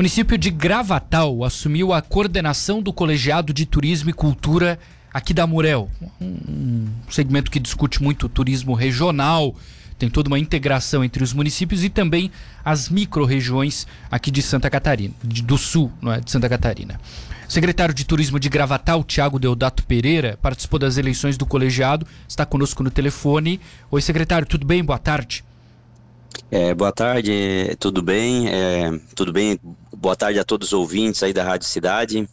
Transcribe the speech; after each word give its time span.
Município 0.00 0.38
de 0.38 0.48
Gravatal 0.48 1.44
assumiu 1.44 1.92
a 1.92 2.00
coordenação 2.00 2.80
do 2.80 2.90
Colegiado 2.90 3.52
de 3.52 3.66
Turismo 3.66 4.08
e 4.08 4.14
Cultura 4.14 4.78
aqui 5.12 5.34
da 5.34 5.46
Murel. 5.46 5.90
Um 6.18 6.86
segmento 7.10 7.50
que 7.50 7.60
discute 7.60 8.02
muito 8.02 8.24
o 8.24 8.28
turismo 8.30 8.72
regional, 8.72 9.54
tem 9.98 10.08
toda 10.08 10.28
uma 10.28 10.38
integração 10.38 11.04
entre 11.04 11.22
os 11.22 11.34
municípios 11.34 11.84
e 11.84 11.90
também 11.90 12.30
as 12.64 12.88
micro-regiões 12.88 13.86
aqui 14.10 14.30
de 14.30 14.40
Santa 14.40 14.70
Catarina, 14.70 15.12
do 15.22 15.58
sul 15.58 15.92
não 16.00 16.14
é, 16.14 16.18
de 16.18 16.30
Santa 16.30 16.48
Catarina. 16.48 16.98
O 17.46 17.52
secretário 17.52 17.92
de 17.92 18.06
Turismo 18.06 18.40
de 18.40 18.48
Gravatal, 18.48 19.04
Tiago 19.04 19.38
Deodato 19.38 19.84
Pereira, 19.84 20.38
participou 20.40 20.78
das 20.78 20.96
eleições 20.96 21.36
do 21.36 21.44
colegiado, 21.44 22.06
está 22.26 22.46
conosco 22.46 22.82
no 22.82 22.90
telefone. 22.90 23.60
Oi, 23.90 24.00
secretário, 24.00 24.46
tudo 24.46 24.64
bem? 24.64 24.82
Boa 24.82 24.98
tarde. 24.98 25.44
É, 26.50 26.74
boa 26.74 26.92
tarde, 26.92 27.76
tudo 27.78 28.02
bem? 28.02 28.48
É, 28.48 28.98
tudo 29.14 29.32
bem? 29.32 29.58
Boa 29.96 30.16
tarde 30.16 30.38
a 30.38 30.44
todos 30.44 30.68
os 30.68 30.72
ouvintes 30.72 31.22
aí 31.22 31.32
da 31.32 31.44
Rádio 31.44 31.66
Cidade. 31.66 32.28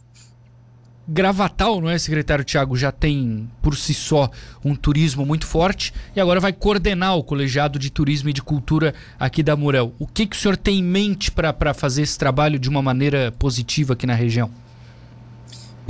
Gravatal, 1.10 1.80
não 1.80 1.88
é, 1.88 1.96
secretário 1.96 2.44
Tiago, 2.44 2.76
já 2.76 2.92
tem 2.92 3.48
por 3.62 3.74
si 3.74 3.94
só 3.94 4.30
um 4.62 4.76
turismo 4.76 5.24
muito 5.24 5.46
forte 5.46 5.94
e 6.14 6.20
agora 6.20 6.38
vai 6.38 6.52
coordenar 6.52 7.16
o 7.16 7.24
colegiado 7.24 7.78
de 7.78 7.88
turismo 7.88 8.28
e 8.28 8.32
de 8.32 8.42
cultura 8.42 8.92
aqui 9.18 9.42
da 9.42 9.56
Murel. 9.56 9.94
O 9.98 10.06
que, 10.06 10.26
que 10.26 10.36
o 10.36 10.38
senhor 10.38 10.56
tem 10.56 10.80
em 10.80 10.82
mente 10.82 11.30
para 11.30 11.72
fazer 11.72 12.02
esse 12.02 12.18
trabalho 12.18 12.58
de 12.58 12.68
uma 12.68 12.82
maneira 12.82 13.32
positiva 13.38 13.94
aqui 13.94 14.06
na 14.06 14.14
região? 14.14 14.50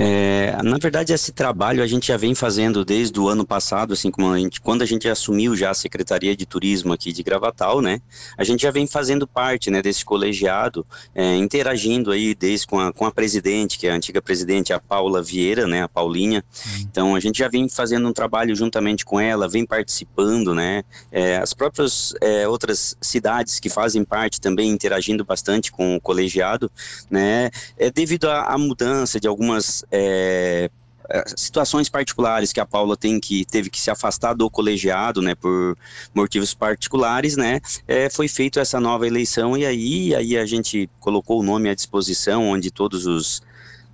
É, 0.01 0.55
na 0.63 0.77
verdade, 0.77 1.11
esse 1.11 1.33
trabalho 1.33 1.83
a 1.83 1.87
gente 1.87 2.07
já 2.07 2.15
vem 2.15 2.33
fazendo 2.33 2.85
desde 2.85 3.19
o 3.19 3.27
ano 3.27 3.45
passado, 3.45 3.91
assim 3.91 4.09
como 4.09 4.31
a 4.31 4.39
gente, 4.39 4.61
quando 4.61 4.81
a 4.81 4.85
gente 4.85 5.09
assumiu 5.09 5.57
já 5.57 5.71
a 5.71 5.73
Secretaria 5.73 6.33
de 6.37 6.45
Turismo 6.45 6.93
aqui 6.93 7.11
de 7.11 7.21
Gravatal, 7.21 7.81
né? 7.81 7.99
A 8.37 8.45
gente 8.45 8.61
já 8.61 8.71
vem 8.71 8.87
fazendo 8.87 9.27
parte, 9.27 9.69
né, 9.69 9.81
desse 9.81 10.05
colegiado, 10.05 10.87
é, 11.13 11.35
interagindo 11.35 12.11
aí 12.11 12.33
desde 12.33 12.65
com 12.65 12.79
a, 12.79 12.93
com 12.93 13.05
a 13.05 13.11
presidente, 13.11 13.77
que 13.77 13.87
é 13.87 13.91
a 13.91 13.95
antiga 13.95 14.21
presidente, 14.21 14.71
a 14.71 14.79
Paula 14.79 15.21
Vieira, 15.21 15.67
né, 15.67 15.83
a 15.83 15.89
Paulinha. 15.89 16.45
Uhum. 16.65 16.79
Então, 16.89 17.15
a 17.15 17.19
gente 17.19 17.39
já 17.39 17.49
vem 17.49 17.67
fazendo 17.67 18.07
um 18.07 18.13
trabalho 18.13 18.55
juntamente 18.55 19.03
com 19.03 19.19
ela, 19.19 19.49
vem 19.49 19.65
participando, 19.65 20.55
né? 20.55 20.83
É, 21.11 21.37
as 21.37 21.53
próprias 21.53 22.13
é, 22.21 22.47
outras 22.47 22.95
cidades 23.01 23.59
que 23.59 23.69
fazem 23.69 24.05
parte 24.05 24.39
também 24.39 24.71
interagindo 24.71 25.25
bastante 25.25 25.73
com 25.73 25.97
o 25.97 26.01
colegiado, 26.01 26.71
né? 27.11 27.49
É 27.77 27.91
devido 27.91 28.29
à 28.29 28.57
mudança 28.57 29.19
de 29.19 29.27
algumas 29.27 29.83
é, 29.91 30.69
é, 31.11 31.23
situações 31.35 31.89
particulares 31.89 32.53
que 32.53 32.59
a 32.59 32.65
Paula 32.65 32.95
tem 32.95 33.19
que 33.19 33.43
teve 33.43 33.69
que 33.69 33.81
se 33.81 33.89
afastar 33.89 34.33
do 34.33 34.49
colegiado, 34.49 35.21
né, 35.21 35.33
por 35.33 35.75
motivos 36.13 36.53
particulares, 36.53 37.35
né, 37.35 37.59
é, 37.87 38.09
foi 38.09 38.27
feita 38.27 38.59
essa 38.59 38.79
nova 38.79 39.07
eleição 39.07 39.57
e 39.57 39.65
aí, 39.65 40.13
aí 40.13 40.37
a 40.37 40.45
gente 40.45 40.87
colocou 40.99 41.39
o 41.39 41.43
nome 41.43 41.67
à 41.67 41.73
disposição, 41.73 42.47
onde 42.47 42.69
todos 42.69 43.07
os 43.07 43.41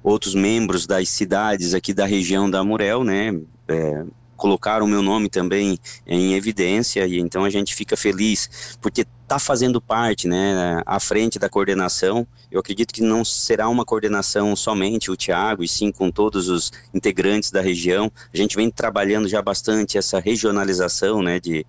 outros 0.03 0.35
membros 0.35 0.85
das 0.85 1.07
cidades 1.07 1.73
aqui 1.73 1.93
da 1.93 2.05
região 2.05 2.49
da 2.49 2.63
Murel, 2.63 3.05
né, 3.05 3.39
é, 3.67 4.03
colocaram 4.35 4.85
o 4.85 4.89
meu 4.89 5.01
nome 5.01 5.29
também 5.29 5.79
em 6.05 6.33
evidência 6.33 7.07
e 7.07 7.19
então 7.19 7.45
a 7.45 7.49
gente 7.49 7.73
fica 7.73 7.95
feliz 7.95 8.77
porque 8.81 9.05
está 9.25 9.39
fazendo 9.39 9.81
parte, 9.81 10.27
né, 10.27 10.81
à 10.85 10.99
frente 10.99 11.39
da 11.39 11.49
coordenação. 11.49 12.27
Eu 12.51 12.59
acredito 12.59 12.93
que 12.93 13.01
não 13.01 13.25
será 13.25 13.67
uma 13.67 13.83
coordenação 13.83 14.55
somente 14.55 15.09
o 15.09 15.15
Tiago, 15.15 15.63
e 15.63 15.67
sim 15.67 15.91
com 15.91 16.11
todos 16.11 16.47
os 16.47 16.71
integrantes 16.93 17.51
da 17.51 17.59
região. 17.59 18.11
A 18.31 18.37
gente 18.37 18.55
vem 18.55 18.69
trabalhando 18.69 19.27
já 19.27 19.41
bastante 19.41 19.97
essa 19.97 20.19
regionalização, 20.19 21.23
né, 21.23 21.39
de 21.39 21.65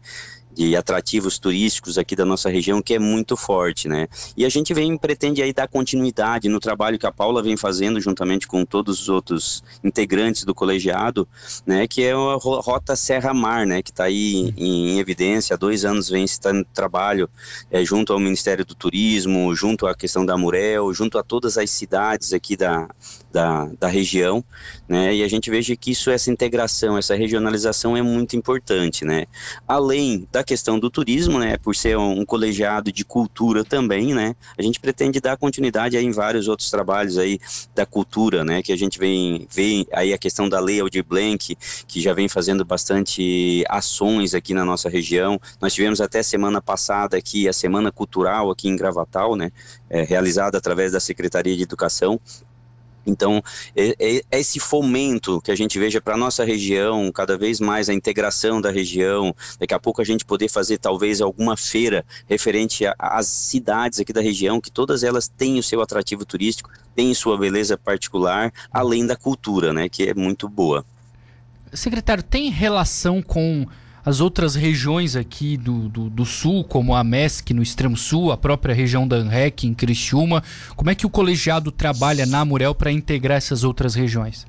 de 0.57 0.75
atrativos 0.75 1.39
turísticos 1.39 1.99
aqui 1.99 2.17
da 2.17 2.25
nossa 2.25 2.49
região 2.49 2.81
que 2.81 2.95
é 2.95 2.99
muito 2.99 3.37
forte, 3.37 3.89
né? 3.89 4.09
E 4.35 4.45
a 4.45 4.49
gente 4.49 4.73
vem 4.73 4.97
pretende 4.97 5.43
aí 5.43 5.53
dar 5.53 5.69
continuidade 5.69 6.49
no 6.49 6.59
trabalho 6.59 6.99
que 6.99 7.07
a 7.07 7.13
Paula 7.13 7.43
vem 7.43 7.59
fazendo 7.59 8.01
juntamente 8.01 8.49
com 8.49 8.65
todos 8.65 9.03
os 9.03 9.09
outros 9.11 9.63
integrantes 9.85 10.45
do 10.45 10.55
colegiado, 10.55 11.29
né? 11.67 11.87
Que 11.87 12.05
é 12.05 12.13
a 12.13 12.39
rota 12.41 12.97
Serra 12.97 13.35
Mar, 13.35 13.67
né? 13.67 13.83
Que 13.83 13.91
está 13.91 14.05
aí 14.05 14.55
em, 14.57 14.95
em, 14.95 14.99
evidência 14.99 15.55
há 15.55 15.57
dois 15.59 15.85
anos 15.85 16.09
vem 16.09 16.25
estando 16.25 16.67
trabalho 16.73 17.29
é, 17.71 17.85
junto 17.85 18.15
ao 18.15 18.19
Ministério 18.19 18.65
do 18.65 18.75
Turismo, 18.75 19.55
junto 19.55 19.87
à 19.87 19.95
questão 19.95 20.25
da 20.25 20.39
Murel, 20.39 20.93
junto 20.95 21.19
a 21.19 21.23
todas 21.23 21.59
as 21.59 21.69
cidades 21.69 22.33
aqui 22.33 22.57
da, 22.57 22.89
da, 23.31 23.69
da 23.79 23.89
região, 23.89 24.43
né? 24.89 25.15
E 25.15 25.23
a 25.23 25.29
gente 25.29 25.51
veja 25.51 25.77
que 25.77 25.91
isso, 25.91 26.11
essa 26.11 26.31
integração, 26.31 26.97
essa 26.97 27.15
regionalização 27.15 27.95
é 27.95 28.01
muito 28.01 28.37
importante, 28.37 29.05
né? 29.05 29.27
Além 29.69 30.27
da 30.33 30.46
questão 30.47 30.79
do 30.79 30.89
turismo, 30.89 31.39
né, 31.39 31.59
por 31.59 31.75
ser 31.75 31.99
um, 31.99 32.25
colegiado 32.25 32.93
de 32.93 33.05
cultura 33.05 33.65
também, 33.65 34.15
né, 34.15 34.35
a 34.57 34.63
gente 34.63 34.81
pretende 34.81 35.21
dar 35.21 35.37
continuidade 35.37 35.99
em 35.99 36.11
vários 36.13 36.47
outros 36.49 36.71
trabalhos 36.71 37.19
aí 37.19 37.39
da 37.75 37.85
cultura, 37.85 38.45
né, 38.45 38.63
que 38.63 38.73
a 38.73 38.77
gente 38.77 38.99
vem 38.99 39.47
vem 39.53 39.87
aí 39.93 40.15
a 40.15 40.19
questão 40.19 40.49
da 40.49 40.61
lei 40.61 40.81
Aldir 40.81 41.05
Blanc, 41.05 41.57
que 41.87 42.01
já 42.01 42.15
vem 42.15 42.29
fazendo 42.29 42.65
bastante 42.65 43.65
ações 43.69 44.35
aqui 44.35 44.55
na 44.55 44.65
nossa 44.65 44.89
região. 44.89 45.41
Nós 45.61 45.75
tivemos 45.75 46.01
até 46.01 46.23
semana 46.23 46.63
passada 46.63 47.17
aqui 47.17 47.49
a 47.49 47.53
semana 47.53 47.91
cultural 47.91 48.51
aqui 48.51 48.69
em 48.69 48.77
Gravatal, 48.77 49.35
né, 49.35 49.51
é, 49.91 50.03
realizada 50.03 50.57
através 50.57 50.93
da 50.93 51.01
Secretaria 51.01 51.57
de 51.57 51.63
Educação 51.65 52.21
então, 53.07 53.43
é, 53.75 54.23
esse 54.33 54.59
fomento 54.59 55.41
que 55.41 55.51
a 55.51 55.55
gente 55.55 55.79
veja 55.79 56.01
para 56.01 56.15
a 56.15 56.19
nossa 56.19 56.45
região, 56.45 57.11
cada 57.13 57.39
vez 57.39 57.61
mais 57.61 57.89
a 57.89 57.95
integração 57.95 58.61
da 58.61 58.71
região, 58.71 59.35
daqui 59.59 59.73
a 59.73 59.79
pouco 59.79 60.03
a 60.03 60.05
gente 60.05 60.25
poder 60.25 60.49
fazer 60.49 60.79
talvez 60.79 61.21
alguma 61.21 61.57
feira 61.57 62.05
referente 62.27 62.85
às 62.99 63.27
cidades 63.27 64.01
aqui 64.01 64.13
da 64.13 64.21
região, 64.21 64.61
que 64.61 64.71
todas 64.71 65.03
elas 65.03 65.29
têm 65.29 65.59
o 65.59 65.63
seu 65.63 65.81
atrativo 65.81 66.25
turístico, 66.25 66.71
têm 66.95 67.15
sua 67.15 67.39
beleza 67.39 67.79
particular, 67.79 68.53
além 68.73 69.07
da 69.07 69.17
cultura, 69.17 69.73
né, 69.73 69.89
que 69.89 70.05
é 70.05 70.15
muito 70.15 70.49
boa. 70.49 70.85
Secretário, 71.73 72.23
tem 72.23 72.51
relação 72.51 73.23
com 73.23 73.67
as 74.07 74.21
outras 74.21 74.55
regiões 74.55 75.17
aqui 75.17 75.57
do, 75.57 75.89
do, 75.89 76.09
do, 76.09 76.25
sul, 76.25 76.63
como 76.63 76.95
a 76.95 77.03
MESC 77.03 77.53
no 77.53 77.61
extremo 77.61 77.97
sul, 77.97 78.31
a 78.31 78.37
própria 78.37 78.73
região 78.73 79.07
da 79.07 79.17
ANREC 79.17 79.67
em 79.67 79.75
Criciúma. 79.75 80.45
Como 80.77 80.89
é 80.89 80.95
que 80.95 81.05
o 81.05 81.11
colegiado 81.11 81.73
trabalha 81.73 82.25
na 82.25 82.45
Murel 82.45 82.73
para 82.73 82.93
integrar 82.93 83.37
essas 83.37 83.65
outras 83.65 83.97
regiões? 83.97 84.47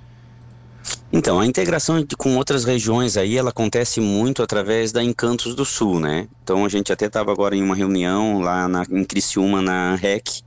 Então, 1.11 1.39
a 1.39 1.45
integração 1.45 2.05
com 2.19 2.37
outras 2.37 2.65
regiões 2.65 3.17
aí, 3.17 3.35
ela 3.35 3.49
acontece 3.49 3.99
muito 3.99 4.43
através 4.43 4.91
da 4.91 5.03
Encantos 5.03 5.55
do 5.55 5.65
Sul, 5.65 5.99
né? 5.99 6.27
Então, 6.43 6.63
a 6.63 6.69
gente 6.69 6.93
até 6.93 7.07
estava 7.07 7.31
agora 7.31 7.55
em 7.55 7.63
uma 7.63 7.75
reunião 7.75 8.39
lá 8.39 8.67
na, 8.67 8.85
em 8.91 9.03
Criciúma, 9.03 9.59
na 9.59 9.95
REC, 9.95 10.43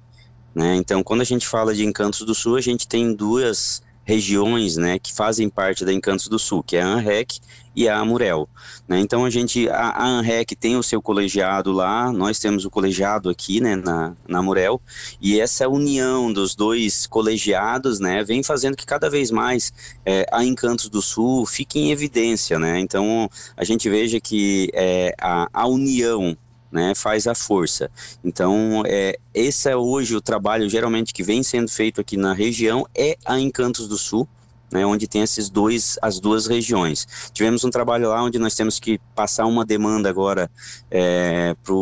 né? 0.54 0.76
Então, 0.76 1.02
quando 1.02 1.22
a 1.22 1.24
gente 1.24 1.48
fala 1.48 1.74
de 1.74 1.84
Encantos 1.84 2.20
do 2.20 2.34
Sul, 2.34 2.54
a 2.54 2.60
gente 2.60 2.86
tem 2.86 3.12
duas 3.12 3.82
regiões, 4.10 4.76
né, 4.76 4.98
que 4.98 5.12
fazem 5.12 5.48
parte 5.48 5.84
da 5.84 5.92
Encantos 5.92 6.26
do 6.26 6.36
Sul, 6.36 6.64
que 6.64 6.76
é 6.76 6.82
a 6.82 6.86
ANREC 6.86 7.38
e 7.76 7.88
a 7.88 7.96
Amurel. 7.96 8.48
Né? 8.88 8.98
Então 8.98 9.24
a 9.24 9.30
gente, 9.30 9.68
a, 9.68 9.90
a 9.90 10.04
ANREC 10.04 10.56
tem 10.56 10.76
o 10.76 10.82
seu 10.82 11.00
colegiado 11.00 11.70
lá, 11.70 12.12
nós 12.12 12.40
temos 12.40 12.64
o 12.64 12.70
colegiado 12.70 13.30
aqui, 13.30 13.60
né, 13.60 13.76
na, 13.76 14.16
na 14.26 14.40
Amurel, 14.40 14.82
e 15.20 15.38
essa 15.38 15.68
união 15.68 16.32
dos 16.32 16.56
dois 16.56 17.06
colegiados, 17.06 18.00
né, 18.00 18.24
vem 18.24 18.42
fazendo 18.42 18.76
que 18.76 18.84
cada 18.84 19.08
vez 19.08 19.30
mais 19.30 19.72
é, 20.04 20.26
a 20.32 20.44
Encantos 20.44 20.88
do 20.88 21.00
Sul 21.00 21.46
fique 21.46 21.78
em 21.78 21.92
evidência, 21.92 22.58
né? 22.58 22.80
Então 22.80 23.30
a 23.56 23.62
gente 23.62 23.88
veja 23.88 24.18
que 24.18 24.70
é, 24.74 25.14
a, 25.20 25.48
a 25.52 25.68
união 25.68 26.36
né, 26.70 26.94
faz 26.94 27.26
a 27.26 27.34
força. 27.34 27.90
Então, 28.22 28.82
é, 28.86 29.18
esse 29.34 29.68
é 29.68 29.76
hoje 29.76 30.14
o 30.14 30.20
trabalho 30.20 30.68
geralmente 30.68 31.12
que 31.12 31.22
vem 31.22 31.42
sendo 31.42 31.70
feito 31.70 32.00
aqui 32.00 32.16
na 32.16 32.32
região 32.32 32.86
é 32.94 33.16
a 33.24 33.38
Encantos 33.38 33.88
do 33.88 33.98
Sul, 33.98 34.28
né, 34.72 34.86
onde 34.86 35.08
tem 35.08 35.22
esses 35.22 35.50
dois, 35.50 35.98
as 36.00 36.20
duas 36.20 36.46
regiões. 36.46 37.30
Tivemos 37.32 37.64
um 37.64 37.70
trabalho 37.70 38.08
lá 38.08 38.22
onde 38.22 38.38
nós 38.38 38.54
temos 38.54 38.78
que 38.78 39.00
passar 39.14 39.46
uma 39.46 39.64
demanda 39.64 40.08
agora 40.08 40.50
é, 40.90 41.56
para 41.62 41.74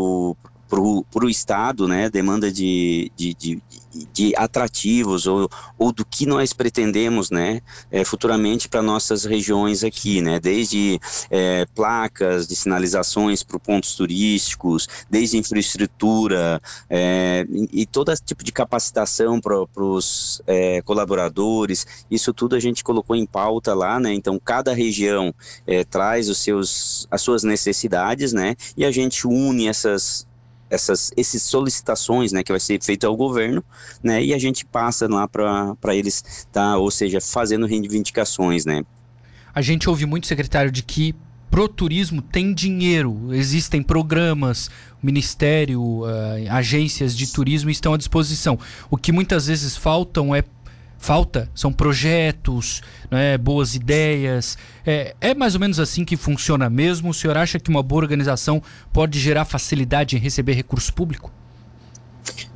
para 0.68 1.24
o 1.24 1.30
Estado, 1.30 1.88
né, 1.88 2.10
demanda 2.10 2.52
de, 2.52 3.10
de, 3.16 3.34
de, 3.34 3.62
de, 4.12 4.36
atrativos 4.36 5.26
ou, 5.26 5.48
ou 5.78 5.90
do 5.90 6.04
que 6.04 6.26
nós 6.26 6.52
pretendemos, 6.52 7.31
né, 7.31 7.62
é, 7.90 8.04
futuramente 8.04 8.69
para 8.69 8.82
nossas 8.82 9.25
regiões 9.25 9.82
aqui, 9.82 10.20
né, 10.20 10.38
desde 10.38 11.00
é, 11.31 11.66
placas 11.75 12.46
de 12.46 12.54
sinalizações 12.54 13.43
para 13.43 13.58
pontos 13.58 13.94
turísticos, 13.94 14.87
desde 15.08 15.38
infraestrutura 15.38 16.60
é, 16.90 17.46
e, 17.50 17.82
e 17.82 17.87
todo 17.87 18.14
tipo 18.25 18.44
de 18.44 18.52
capacitação 18.52 19.40
para 19.40 19.64
os 19.76 20.43
colaboradores, 20.84 21.87
isso 22.10 22.32
tudo 22.32 22.56
a 22.56 22.60
gente 22.60 22.82
colocou 22.82 23.14
em 23.14 23.25
pauta 23.25 23.75
lá, 23.75 23.98
né, 23.98 24.12
então 24.12 24.38
cada 24.38 24.72
região 24.75 25.34
traz 25.90 26.28
os 26.28 26.38
seus, 26.38 27.06
as 27.10 27.22
suas 27.22 27.43
necessidades, 27.43 28.32
né, 28.32 28.54
e 28.76 28.84
a 28.84 28.90
gente 28.90 29.26
une 29.26 29.69
essas 29.69 30.27
essas 30.70 31.11
esses 31.17 31.43
solicitações, 31.43 32.32
né, 32.32 32.43
que 32.43 32.53
vai 32.53 32.61
ser 32.61 32.82
feito 32.82 33.06
ao 33.06 33.17
governo, 33.17 33.65
né, 34.03 34.23
e 34.23 34.35
a 34.35 34.38
gente 34.38 34.65
passa 34.65 35.09
lá 35.09 35.26
para 35.26 35.94
eles, 35.94 36.47
tá, 36.53 36.76
ou 36.76 36.91
seja, 36.91 37.20
fazendo 37.20 37.67
reivindicações, 37.67 38.65
né. 38.65 38.85
A 39.55 39.62
gente 39.62 39.88
ouve 39.88 40.06
muito, 40.06 40.26
secretário, 40.26 40.70
de 40.70 40.82
que 40.82 41.15
pro 41.50 41.69
turismo 41.69 42.20
tem 42.20 42.53
dinheiro, 42.53 43.35
existem 43.35 43.82
programas, 43.82 44.70
ministério, 45.03 45.81
uh, 45.81 46.06
agências 46.50 47.17
de 47.17 47.32
turismo 47.32 47.70
estão 47.70 47.94
à 47.94 47.97
disposição. 47.97 48.59
O 48.91 48.97
que 48.97 49.11
muitas 49.12 49.47
vezes 49.47 49.76
faltam 49.76 50.35
é 50.35 50.43
falta 50.98 51.50
são 51.54 51.72
projetos, 51.72 52.82
né, 53.10 53.38
boas 53.38 53.74
ideias. 53.74 54.58
É, 54.84 55.14
é 55.20 55.34
mais 55.34 55.54
ou 55.54 55.60
menos 55.60 55.78
assim 55.80 56.04
que 56.04 56.16
funciona 56.16 56.68
mesmo. 56.68 57.10
O 57.10 57.14
senhor 57.14 57.36
acha 57.36 57.58
que 57.58 57.70
uma 57.70 57.82
boa 57.82 58.02
organização 58.02 58.62
pode 58.92 59.18
gerar 59.18 59.44
facilidade 59.44 60.16
em 60.16 60.18
receber 60.18 60.52
recurso 60.54 60.92
público? 60.92 61.32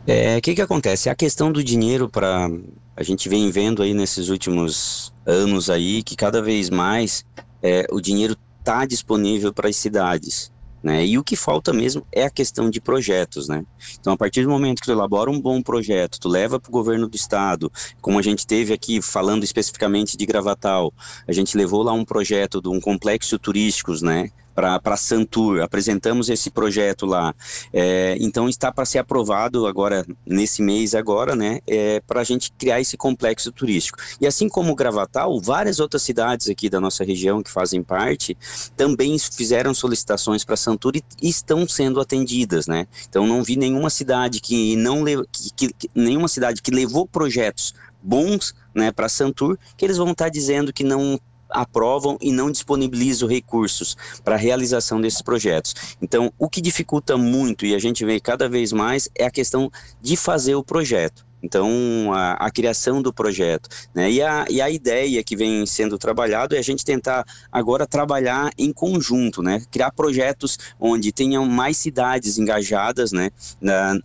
É, 0.06 0.36
o 0.36 0.42
que, 0.42 0.54
que 0.54 0.60
acontece? 0.60 1.08
A 1.08 1.14
questão 1.14 1.52
do 1.52 1.62
dinheiro 1.62 2.08
para 2.08 2.50
a 2.96 3.02
gente 3.02 3.28
vem 3.28 3.50
vendo 3.50 3.82
aí 3.82 3.94
nesses 3.94 4.28
últimos 4.28 5.12
anos 5.24 5.70
aí 5.70 6.02
que 6.02 6.14
cada 6.14 6.42
vez 6.42 6.68
mais 6.68 7.24
é, 7.62 7.86
o 7.90 8.00
dinheiro 8.00 8.36
está 8.58 8.84
disponível 8.84 9.52
para 9.52 9.68
as 9.68 9.76
cidades. 9.76 10.52
Né? 10.82 11.06
E 11.06 11.16
o 11.16 11.22
que 11.22 11.36
falta 11.36 11.72
mesmo 11.72 12.04
é 12.10 12.24
a 12.24 12.30
questão 12.30 12.68
de 12.68 12.80
projetos, 12.80 13.48
né? 13.48 13.64
Então, 14.00 14.12
a 14.12 14.16
partir 14.16 14.42
do 14.42 14.50
momento 14.50 14.80
que 14.80 14.86
tu 14.86 14.92
elabora 14.92 15.30
um 15.30 15.40
bom 15.40 15.62
projeto, 15.62 16.18
tu 16.18 16.28
leva 16.28 16.58
para 16.58 16.68
o 16.68 16.72
governo 16.72 17.06
do 17.06 17.14
estado, 17.14 17.70
como 18.00 18.18
a 18.18 18.22
gente 18.22 18.44
teve 18.44 18.72
aqui 18.72 19.00
falando 19.00 19.44
especificamente 19.44 20.16
de 20.16 20.26
Gravatal, 20.26 20.92
a 21.26 21.32
gente 21.32 21.56
levou 21.56 21.82
lá 21.82 21.92
um 21.92 22.04
projeto 22.04 22.60
de 22.60 22.68
um 22.68 22.80
complexo 22.80 23.38
turístico, 23.38 23.92
né? 24.04 24.30
Para 24.54 24.96
Santur, 24.96 25.60
apresentamos 25.60 26.28
esse 26.28 26.50
projeto 26.50 27.06
lá. 27.06 27.34
É, 27.72 28.16
então 28.20 28.48
está 28.48 28.70
para 28.70 28.84
ser 28.84 28.98
aprovado 28.98 29.66
agora, 29.66 30.04
nesse 30.26 30.62
mês 30.62 30.94
agora, 30.94 31.34
né, 31.34 31.60
é, 31.66 32.00
para 32.00 32.20
a 32.20 32.24
gente 32.24 32.52
criar 32.52 32.80
esse 32.80 32.96
complexo 32.96 33.50
turístico. 33.50 33.98
E 34.20 34.26
assim 34.26 34.48
como 34.48 34.74
Gravatal, 34.74 35.40
várias 35.40 35.80
outras 35.80 36.02
cidades 36.02 36.48
aqui 36.48 36.68
da 36.68 36.80
nossa 36.80 37.04
região 37.04 37.42
que 37.42 37.50
fazem 37.50 37.82
parte, 37.82 38.36
também 38.76 39.18
fizeram 39.18 39.74
solicitações 39.74 40.44
para 40.44 40.56
Santur 40.56 40.96
e, 40.96 41.02
estão 41.22 41.66
sendo 41.66 42.00
atendidas, 42.00 42.66
né. 42.66 42.86
Então 43.08 43.26
não 43.26 43.42
vi 43.42 43.56
nenhuma 43.56 43.90
cidade 43.90 44.40
que 44.40 44.76
não, 44.76 45.04
que, 45.30 45.68
que, 45.72 45.90
nenhuma 45.94 46.28
cidade 46.28 46.62
que 46.62 46.70
levou 46.70 47.06
projetos 47.06 47.74
bons 48.02 48.54
né, 48.74 48.90
para 48.90 49.08
Santur, 49.08 49.58
que 49.76 49.84
eles 49.84 49.96
vão 49.96 50.10
estar 50.10 50.24
tá 50.24 50.30
dizendo 50.30 50.72
que 50.72 50.82
não 50.82 51.18
aprovam 51.52 52.18
e 52.20 52.32
não 52.32 52.50
disponibilizam 52.50 53.28
recursos 53.28 53.96
para 54.24 54.34
a 54.34 54.38
realização 54.38 55.00
desses 55.00 55.22
projetos. 55.22 55.96
Então, 56.00 56.32
o 56.38 56.48
que 56.48 56.60
dificulta 56.60 57.16
muito, 57.16 57.64
e 57.66 57.74
a 57.74 57.78
gente 57.78 58.04
vê 58.04 58.18
cada 58.20 58.48
vez 58.48 58.72
mais, 58.72 59.08
é 59.14 59.24
a 59.24 59.30
questão 59.30 59.70
de 60.00 60.16
fazer 60.16 60.54
o 60.54 60.64
projeto. 60.64 61.31
Então, 61.42 62.12
a, 62.12 62.34
a, 62.34 62.50
criação 62.50 63.02
do 63.02 63.12
projeto. 63.12 63.68
Né? 63.92 64.10
E, 64.12 64.22
a, 64.22 64.44
e 64.48 64.60
a 64.60 64.70
ideia 64.70 65.22
que 65.24 65.34
vem 65.34 65.66
sendo 65.66 65.98
trabalhado 65.98 66.54
é 66.54 66.58
a 66.58 66.62
gente 66.62 66.84
tentar 66.84 67.26
agora 67.50 67.86
trabalhar 67.86 68.50
em 68.56 68.72
conjunto, 68.72 69.42
né? 69.42 69.62
criar 69.70 69.90
projetos 69.90 70.58
onde 70.78 71.10
tenham 71.10 71.44
mais 71.46 71.76
cidades 71.76 72.38
engajadas 72.38 73.10
né? 73.10 73.30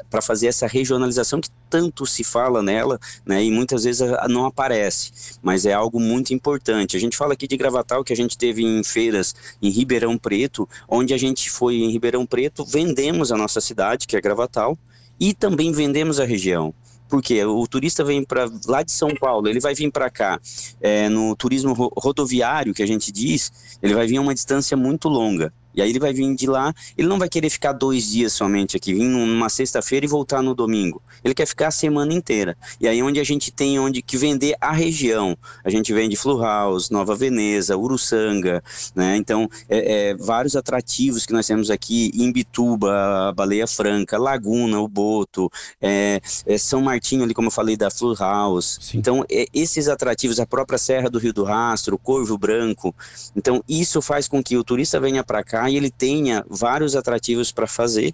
para 0.10 0.22
fazer 0.22 0.48
essa 0.48 0.66
regionalização 0.66 1.40
que 1.40 1.50
tanto 1.70 2.06
se 2.06 2.24
fala 2.24 2.64
nela 2.64 3.00
né? 3.26 3.44
e 3.44 3.52
muitas 3.52 3.84
vezes 3.84 4.08
não 4.30 4.46
aparece, 4.46 5.38
mas 5.42 5.66
é 5.66 5.74
algo 5.74 6.00
muito 6.00 6.34
importante. 6.34 6.98
A 6.98 7.00
gente 7.00 7.16
fala 7.16 7.34
aqui 7.34 7.48
de 7.48 7.58
Gravatal 7.58 8.04
que 8.04 8.14
a 8.14 8.16
gente 8.16 8.38
teve 8.38 8.64
em 8.64 8.84
feiras 8.84 9.36
em 9.62 9.70
Ribeirão 9.70 10.18
Preto, 10.18 10.68
onde 10.88 11.14
a 11.14 11.18
gente 11.18 11.52
foi 11.52 11.76
em 11.76 11.92
Ribeirão 11.92 12.26
Preto, 12.26 12.66
vendemos 12.66 13.32
a 13.32 13.38
nossa 13.38 13.62
cidade, 13.62 14.08
que 14.08 14.16
é 14.16 14.22
Gravatal, 14.22 14.78
e 15.20 15.34
também 15.34 15.72
vendemos 15.72 16.20
a 16.20 16.26
região 16.26 16.74
porque 17.08 17.44
o 17.44 17.66
turista 17.68 18.04
vem 18.04 18.24
para 18.24 18.50
lá 18.66 18.84
de 18.84 18.92
São 18.92 19.10
Paulo, 19.10 19.48
ele 19.48 19.60
vai 19.60 19.74
vir 19.74 19.92
para 19.92 20.10
cá 20.10 20.40
é, 20.82 21.10
no 21.10 21.36
turismo 21.36 21.74
rodoviário 21.74 22.74
que 22.74 22.84
a 22.84 22.88
gente 22.88 23.12
diz, 23.12 23.78
ele 23.82 23.94
vai 23.94 24.08
vir 24.08 24.18
a 24.18 24.22
uma 24.22 24.34
distância 24.34 24.76
muito 24.76 25.08
longa. 25.08 25.54
E 25.74 25.82
aí 25.82 25.90
ele 25.90 26.00
vai 26.00 26.12
vir 26.12 26.34
de 26.36 26.48
lá, 26.48 26.74
ele 26.98 27.08
não 27.08 27.20
vai 27.20 27.30
querer 27.30 27.50
ficar 27.50 27.72
dois 27.72 28.10
dias 28.10 28.34
somente 28.34 28.76
aqui, 28.76 28.94
vir 28.94 29.04
numa 29.04 29.50
sexta-feira 29.50 30.06
e 30.06 30.10
voltar 30.10 30.42
no 30.42 30.56
domingo. 30.56 31.02
Ele 31.24 31.34
quer 31.34 31.46
ficar 31.46 31.68
a 31.68 31.72
semana 31.72 32.14
inteira. 32.14 32.58
E 32.82 32.88
aí 32.88 33.02
onde 33.04 33.20
a 33.20 33.24
gente 33.24 33.52
tem 33.52 33.80
onde 33.80 34.02
que 34.02 34.18
vender 34.18 34.56
a 34.60 34.72
região. 34.72 35.38
A 35.64 35.70
gente 35.70 35.94
vende 35.94 36.16
Flu 36.16 36.42
House, 36.42 36.90
Nova 36.90 37.16
Veneza, 37.16 37.78
Uruçanga, 37.78 38.64
né? 38.96 39.16
Então, 39.18 39.50
é, 39.70 40.10
é, 40.10 40.16
vários 40.16 40.56
atrativos 40.56 41.26
que 41.26 41.34
nós 41.34 41.46
temos 41.46 41.70
aqui, 41.70 42.12
Imbituba, 42.14 43.34
Baleia 43.36 43.68
Franca, 43.68 44.18
Laguna, 44.18 44.80
o 44.80 44.88
Boto, 44.88 45.52
é, 45.82 46.20
é, 46.46 46.58
São 46.58 46.82
Martinho 46.82 47.24
ali, 47.24 47.34
como 47.34 47.48
eu 47.48 47.52
falei, 47.52 47.78
da 47.78 47.92
Flu 47.92 48.16
House. 48.16 48.80
Sim. 48.82 48.98
Então, 48.98 49.26
é, 49.30 49.46
esses 49.54 49.88
atrativos, 49.88 50.40
a 50.40 50.46
própria 50.46 50.78
Serra 50.78 51.10
do 51.10 51.20
Rio 51.20 51.34
do 51.34 51.44
Rastro, 51.44 51.98
Corvo 51.98 52.38
Branco. 52.38 52.96
Então, 53.36 53.64
isso 53.68 54.02
faz 54.02 54.28
com 54.28 54.42
que 54.42 54.58
o 54.58 54.64
turista 54.64 55.00
venha 55.00 55.24
para 55.24 55.44
cá 55.44 55.67
e 55.70 55.78
ele 55.78 55.90
tenha 55.90 56.46
vários 56.50 56.96
atrativos 56.96 57.52
para 57.52 57.68
fazer 57.68 58.14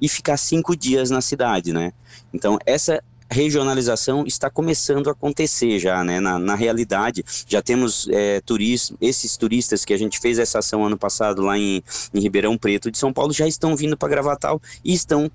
e 0.00 0.08
ficar 0.08 0.36
cinco 0.36 0.76
dias 0.76 1.10
na 1.10 1.20
cidade, 1.20 1.72
né? 1.72 1.92
Então, 2.32 2.58
essa 2.66 3.02
regionalização 3.30 4.24
está 4.26 4.50
começando 4.50 5.08
a 5.08 5.12
acontecer 5.12 5.78
já, 5.78 6.04
né? 6.04 6.20
Na, 6.20 6.38
na 6.38 6.54
realidade, 6.54 7.24
já 7.46 7.62
temos 7.62 8.08
é, 8.10 8.40
turismo, 8.40 8.96
esses 9.00 9.36
turistas 9.36 9.84
que 9.84 9.94
a 9.94 9.98
gente 9.98 10.20
fez 10.20 10.38
essa 10.38 10.58
ação 10.58 10.84
ano 10.84 10.96
passado 10.96 11.42
lá 11.42 11.58
em, 11.58 11.82
em 12.12 12.20
Ribeirão 12.20 12.56
Preto 12.56 12.90
de 12.90 12.98
São 12.98 13.12
Paulo 13.12 13.32
já 13.32 13.46
estão 13.46 13.74
vindo 13.76 13.96
para 13.96 14.08
Gravatal 14.08 14.60
e 14.84 14.92
estão 14.92 15.30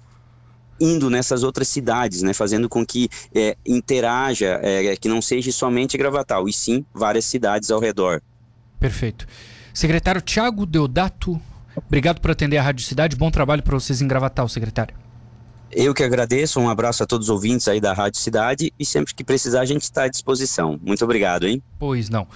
indo 0.80 1.10
nessas 1.10 1.44
outras 1.44 1.68
cidades, 1.68 2.22
né, 2.22 2.34
fazendo 2.34 2.70
com 2.70 2.86
que 2.86 3.10
é, 3.36 3.58
interaja, 3.66 4.60
é, 4.64 4.96
que 4.96 5.10
não 5.10 5.22
seja 5.22 5.52
somente 5.52 5.98
Gravatal, 5.98 6.48
e 6.48 6.54
sim 6.54 6.86
várias 6.94 7.26
cidades 7.26 7.70
ao 7.70 7.82
redor. 7.82 8.22
Perfeito. 8.80 9.28
Secretário 9.74 10.22
Tiago 10.22 10.66
Deodato, 10.66 11.40
obrigado 11.76 12.20
por 12.20 12.32
atender 12.32 12.58
a 12.58 12.64
Rádio 12.64 12.86
Cidade. 12.86 13.16
Bom 13.16 13.32
trabalho 13.32 13.64
para 13.64 13.74
vocês 13.74 14.02
em 14.02 14.08
Gravatal, 14.08 14.48
secretário. 14.48 14.96
Eu 15.72 15.94
que 15.94 16.02
agradeço, 16.02 16.60
um 16.60 16.68
abraço 16.68 17.04
a 17.04 17.06
todos 17.06 17.28
os 17.28 17.30
ouvintes 17.30 17.68
aí 17.68 17.80
da 17.80 17.94
Rádio 17.94 18.20
Cidade 18.20 18.74
e 18.80 18.84
sempre 18.84 19.14
que 19.14 19.24
precisar 19.24 19.62
a 19.62 19.66
gente 19.66 19.84
está 19.84 20.04
à 20.04 20.08
disposição. 20.08 20.80
Muito 20.82 21.04
obrigado, 21.04 21.48
hein? 21.48 21.62
Pois 21.78 22.10
não. 22.10 22.28